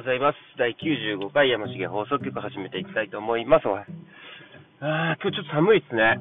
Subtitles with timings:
[0.00, 0.36] ございます。
[0.56, 3.68] 第95回山重放送局始めていきたいと思います。
[3.68, 3.84] あ
[5.20, 6.18] 今日ちょっと寒いですね。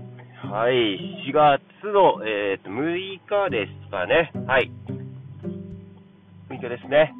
[0.51, 4.33] はい、4月の、えー、と6日ですかね。
[4.47, 4.69] はい。
[6.49, 7.13] 6日ですね。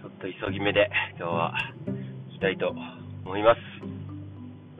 [0.00, 0.88] ちょっと急ぎ目で
[1.18, 1.52] 今日は
[1.84, 3.60] 行きたいと思います。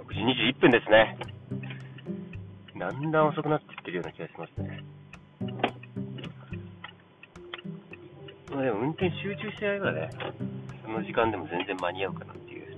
[0.01, 0.21] 6時
[0.55, 1.34] 21分ですね。
[2.77, 4.85] だんだん遅くなっていってるような気がしますね。
[8.51, 10.11] まあでも運転集中してやればね、
[10.83, 12.77] その時間でも全然間に合うかなっていう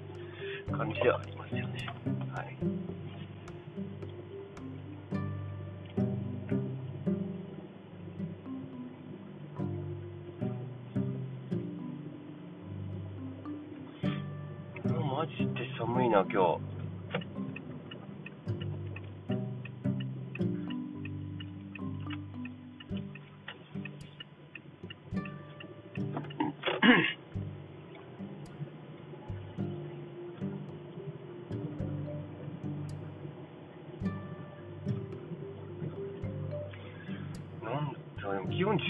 [0.71, 1.89] 感じではありますよね。
[2.35, 2.57] はい。
[14.85, 16.76] うマジで寒いな、今日。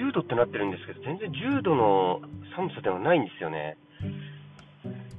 [0.07, 2.21] 10度ってなってるんですけど、全然10度の
[2.55, 3.77] 寒さではないんですよね。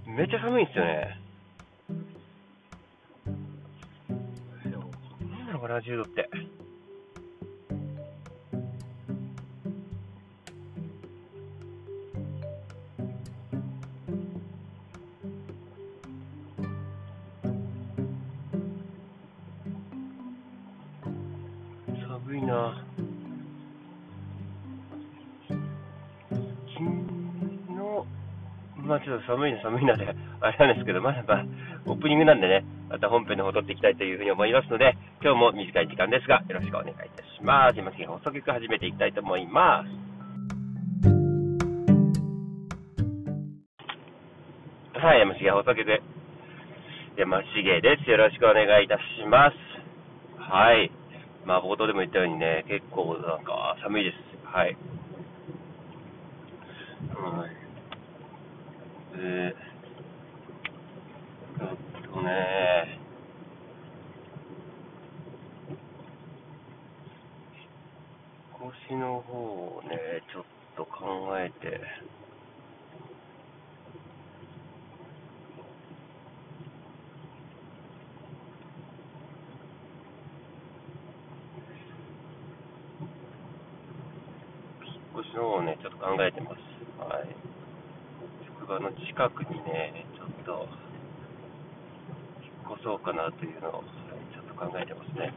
[0.06, 1.20] めっちゃ寒いんですよね。
[5.30, 6.30] なんだろうかな、10度って。
[28.88, 30.08] まあちょっと寒いな寒いなで、
[30.40, 31.46] あれなんですけど、まだまあ、
[31.86, 37.78] オープニングなんでね、また本編の方撮っていきたいというふうに思いますので、今日も短い時間ですが、よろしくお願いいたします。
[37.78, 40.18] 今すぐ放送局始めていきたいと思います。
[45.00, 46.02] はい、山重放送局。
[47.18, 48.10] 山重です。
[48.10, 49.58] よろしくお願いいたします。
[50.40, 50.92] はい。
[51.46, 54.18] まあ、冒頭でも言ったようにね、結構なんか寒いです。
[54.46, 54.78] はい。
[59.30, 59.54] えー、
[61.62, 62.98] えっとね、
[68.88, 69.98] 腰の方をね、
[70.32, 70.44] ちょっ
[70.78, 71.82] と考えて、
[84.86, 86.77] 引っ越しの方をね、ちょっと考えてます。
[88.68, 90.68] 職場の近くにね、ちょっと、
[92.44, 95.24] 引っ越そうかなというのを、ちょっと考えてますね。
[95.24, 95.32] や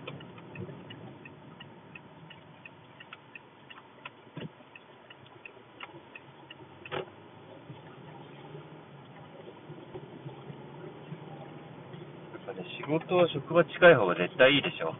[12.36, 14.92] っぱね、仕事は職場近い方が絶対いいでしょ。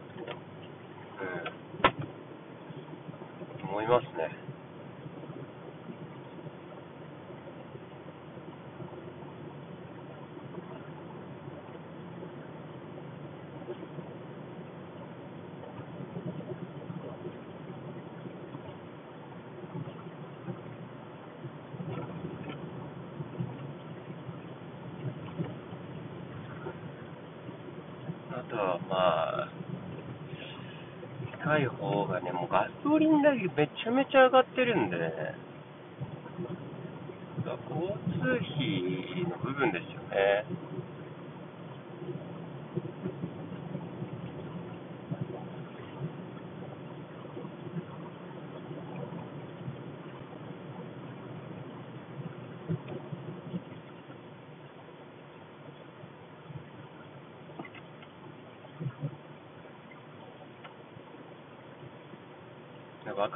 [3.59, 3.69] うん。
[3.69, 4.51] 思いますね。
[28.33, 28.95] あとはま
[29.43, 29.49] あ、
[31.43, 34.97] 近い方がね、もうガソリン代めちゃめちゃ上がってるんで、
[37.69, 40.45] 交通費の部分ですよね。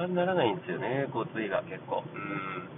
[0.07, 2.03] にならないんですよね、交通費が結構。
[2.13, 2.69] うん。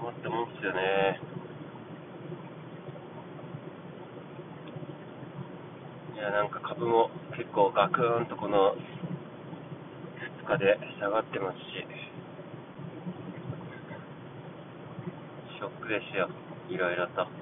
[0.00, 1.20] 困ったもんですよね。
[6.14, 8.74] いや、なんか株も結構ガクーンとこの
[10.44, 11.64] 2日で下がってますし、
[15.56, 16.28] ショックですよ、
[16.68, 17.39] いろいろと。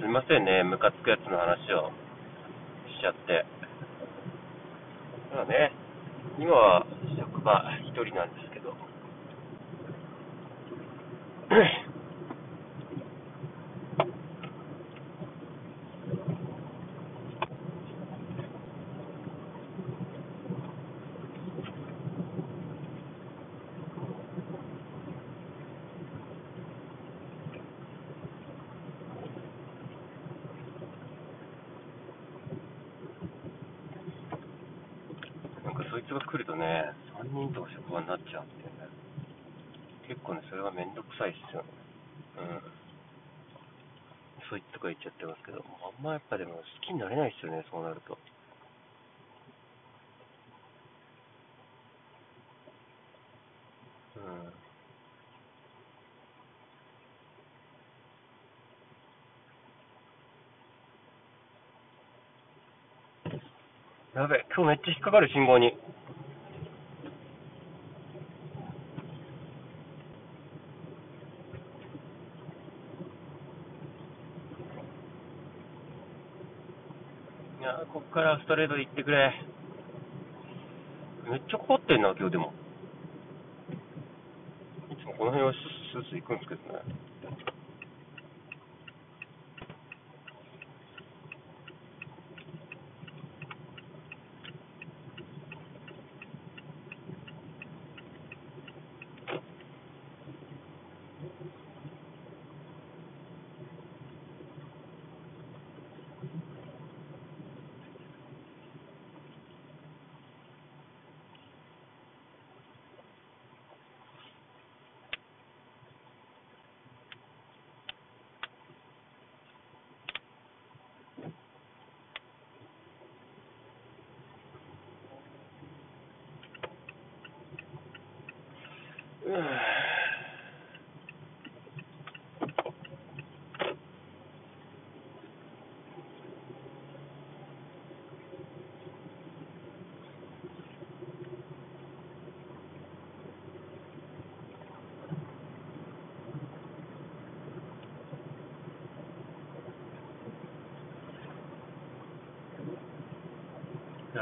[0.00, 1.92] すみませんね、ムカつくやつの話を
[2.88, 3.44] しちゃって。
[5.34, 5.72] まあね、
[6.38, 6.86] 今は
[7.18, 8.51] 職場一人なんです
[36.14, 38.70] が来るとね、3人とか職場になっちゃうんでね、
[40.08, 41.68] 結構ね、それはめんどくさいっすよね。
[42.38, 42.72] うん。
[44.48, 48.18] そういったとか言っちゃってますけど、あんまやっぱでも好きになれないっすよね、そうなると。
[54.16, 54.20] う
[64.18, 64.20] ん。
[64.20, 65.72] やべ、今日めっちゃ引っかかる信号に。
[77.92, 79.34] こっからストレートで行ってくれ。
[81.28, 82.54] めっちゃかかってんな、今日でも。
[84.90, 86.80] いつもこの辺はスースー行くんですけどね。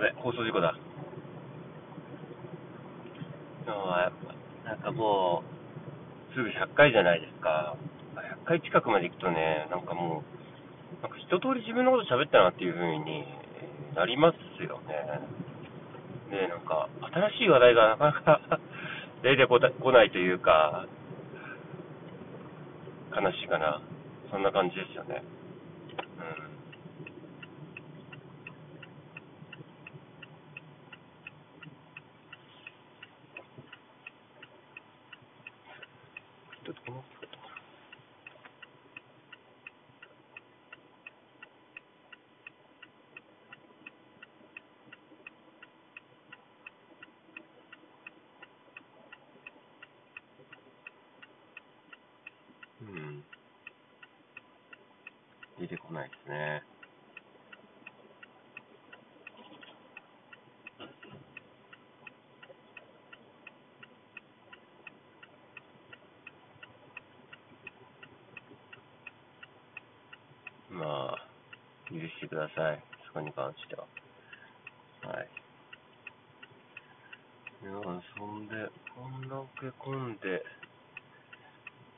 [0.00, 0.74] やべ、放送事故だ。
[4.64, 5.42] なんかも
[6.30, 7.76] う、すぐ100回じゃないですか。
[8.16, 13.26] 100回近くまで行くとね、なんかもう、なんか一通り自分のこと喋ったなっていう風に
[13.94, 15.20] なりますよね。
[16.30, 18.60] で、なんか、新しい話題がなかなか
[19.22, 19.58] 出てこ
[19.92, 20.86] ないというか、
[23.12, 23.82] 悲しいかな。
[24.30, 25.22] そんな感じですよね。
[52.82, 53.24] うん。
[55.60, 56.62] 出てこないですね。
[70.70, 71.28] まあ、
[71.90, 72.82] 許してください。
[73.08, 73.84] そこに関しては。
[75.02, 75.28] はい。
[77.62, 77.72] いや、
[78.16, 78.54] そんで、
[78.94, 80.42] こんだけ混んで、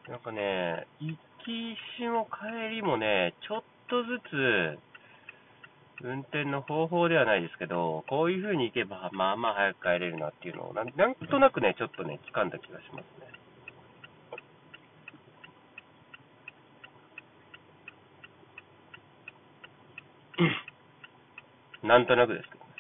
[0.09, 4.81] なんかね、行きしも帰りもね、ちょっとずつ、
[6.03, 13.42] 運転の方法ではないですけど、こういう風に行けば、まあまあ早く帰れるなっていうのをなん、なんとなくね、ちょっとね、掴んだ気がしますね。
[21.83, 22.72] なんとなくですけど。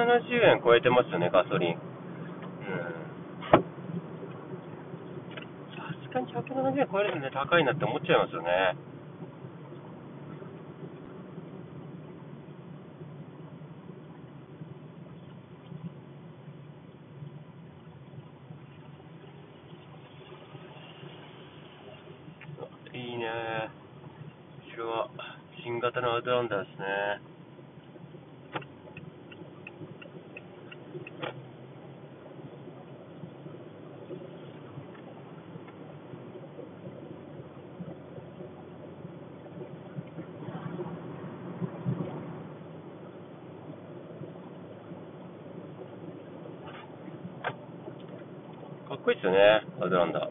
[0.00, 1.74] 円超えてますよね、ガソリン。
[1.74, 1.78] うん。
[5.74, 8.76] さすがに170円超えるとね、高いなって思っちゃいますよね。
[22.92, 23.26] いいね
[24.76, 25.08] 後ろは
[25.64, 27.34] 新型のアウトランダーですね。
[48.88, 50.30] かっこいいっすよね、アウトランダ。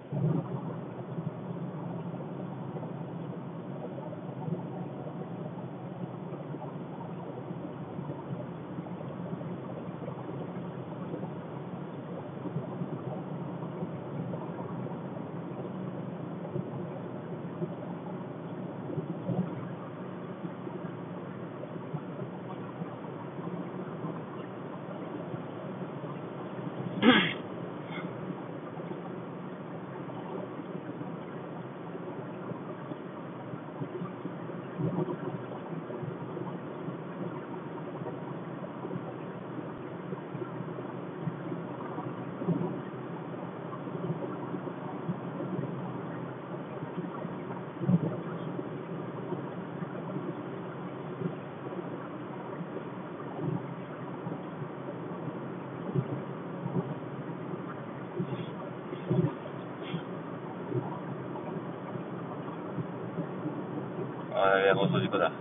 [64.43, 65.31] あれ、放送事故だ。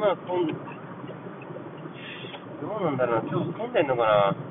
[0.00, 0.54] まあ、混ん、ど
[2.80, 4.43] うなんだろうな、今日混んでんのかな。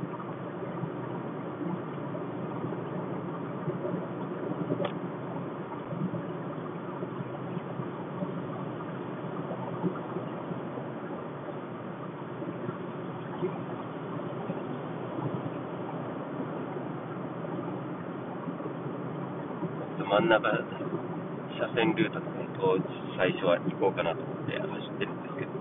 [20.05, 20.49] 真ん中、
[21.57, 22.77] 車線ルートを
[23.17, 25.51] 最初は行こうかなと思って走ってるんですけど。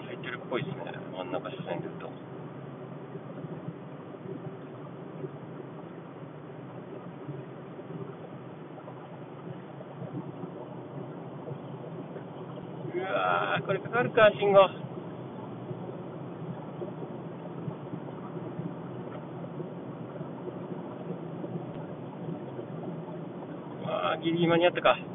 [0.00, 2.34] 空いてるっぽいですね、真ん中車線ルート。
[12.93, 14.68] うわー、これかかるか、信号。
[23.86, 25.13] あ、ギリギリ間に合ったか。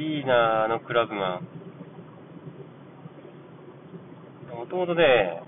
[0.00, 1.42] いいなあ、のクラブマン。
[4.56, 5.42] もともとね、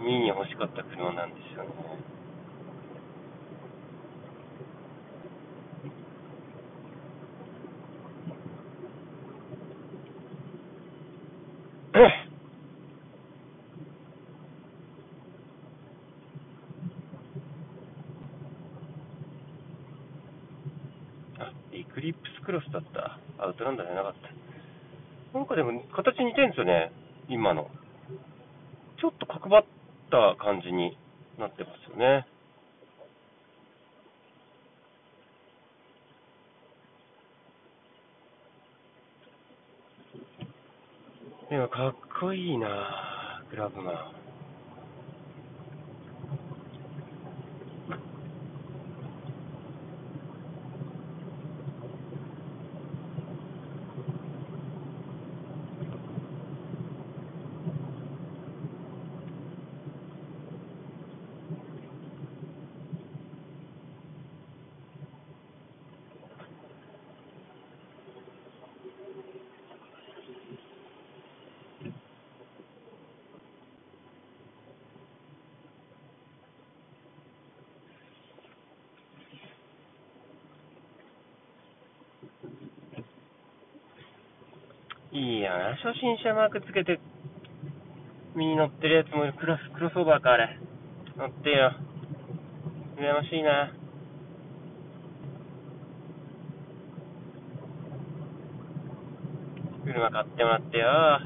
[0.00, 1.70] 2位に欲しかった車なんですよね。
[21.38, 23.18] あ、エクリップスクロスだった。
[23.38, 24.14] アウトランダーじゃなかっ
[25.32, 25.38] た。
[25.38, 26.92] なんかでも形似てるんですよね、
[27.28, 27.70] 今の。
[29.00, 29.64] ちょっと角張っ
[30.10, 30.96] た感じに
[31.38, 32.26] なってますよね。
[41.50, 44.21] でもかっこいいなクラブマ
[85.14, 86.98] いいやな、初心者マークつけて、
[88.34, 89.34] 身に乗ってるやつもいる。
[89.34, 90.58] クロス、クロスオーバーか、あれ。
[91.18, 91.72] 乗ってよ。
[92.96, 93.74] 羨ましいな。
[99.84, 101.20] 車買ってもらってよ。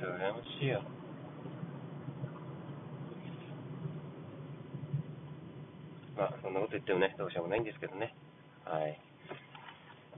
[0.00, 0.82] 羨ましいよ。
[6.16, 8.16] まあ、そんなこと言ってもね、どうしようもないんですけどね。
[8.64, 8.96] はい。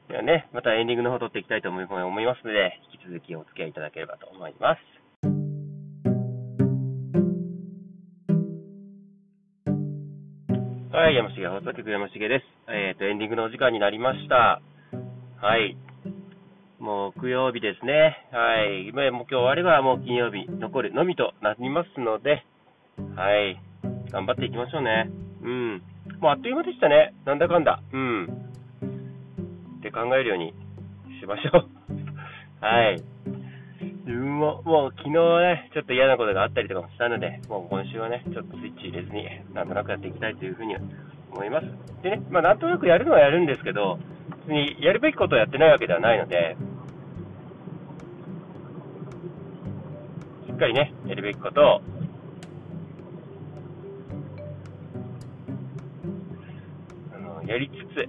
[0.07, 4.79] ではね、またエンディングの方撮っていきたいと思いますので、引き続きお付き合いいただければと思います。
[10.95, 12.45] はい、山重放送局山重です。
[12.71, 14.63] えっ、ー、と、エンディングのお時間になりました。
[15.43, 15.77] はい。
[16.79, 18.25] 木曜日ですね。
[18.31, 18.87] はい。
[18.87, 22.47] 今もう今日終わればもう金曜日残るのみとなりますので、
[23.17, 23.61] はい。
[24.13, 25.11] 頑張っていきましょうね。
[25.43, 25.83] うん。
[26.21, 27.15] もうあっという間でしたね。
[27.25, 27.83] なんだかんだ。
[27.93, 28.25] うん。
[29.79, 30.53] って考えるように
[31.19, 31.69] しましょう。
[32.61, 33.01] はい。
[34.05, 39.25] 自分も、もう昨日ね、ちょっと嫌なことがあったりとかもしたので、もう今週はね、ちょっとスイッチ入れずに、
[39.55, 40.77] なんとなくやっていきたいというふうに
[41.33, 41.67] 思います。
[42.03, 43.99] でね、まあなんとなくやるのはやるんですけど、
[44.47, 46.57] 別にやるべきことをやってないわけではないので、
[50.47, 51.81] しっかりね、やるべきことを
[57.51, 58.07] やりつつ、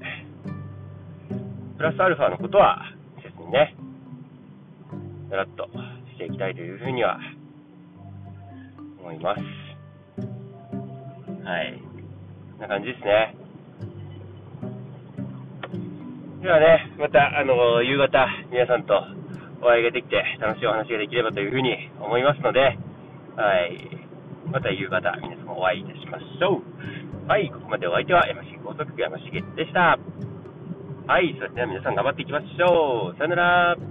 [1.75, 2.77] プラスアルファのことは
[3.23, 3.75] せずにね、
[5.31, 5.65] だらっと
[6.13, 7.17] していきたいというふうには
[8.99, 9.41] 思います。
[11.41, 11.81] はい。
[12.51, 13.35] こんな感じですね。
[16.43, 18.93] ではね、また、あの、夕方、皆さんと
[19.63, 23.89] お会いができて、楽しいお話ができればというふうに思いますので、はい。
[24.51, 26.61] また夕方、皆様お会いいたしましょ
[27.25, 27.27] う。
[27.27, 29.97] はい、ここまでお相手は山重高速山茂でした。
[31.07, 33.17] はい、それでは皆さん頑張っていきましょう。
[33.17, 33.90] さよなら。